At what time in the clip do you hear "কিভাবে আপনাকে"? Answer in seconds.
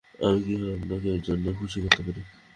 0.45-1.07